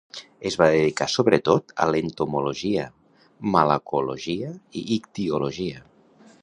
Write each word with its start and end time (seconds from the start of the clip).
Es 0.49 0.55
va 0.59 0.67
dedicar 0.75 1.07
sobretot 1.15 1.75
a 1.85 1.87
l'entomologia, 1.91 2.87
malacologia 3.57 4.53
i 4.81 4.85
ictiologia. 5.01 5.89